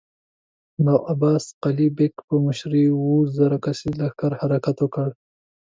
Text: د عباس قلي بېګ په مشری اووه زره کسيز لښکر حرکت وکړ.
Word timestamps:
د 0.85 0.87
عباس 1.11 1.43
قلي 1.63 1.87
بېګ 1.97 2.15
په 2.27 2.35
مشری 2.45 2.83
اووه 2.91 3.29
زره 3.37 3.57
کسيز 3.63 3.93
لښکر 3.99 4.31
حرکت 4.39 4.77
وکړ. 4.81 5.09